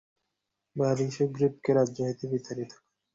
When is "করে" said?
2.73-2.85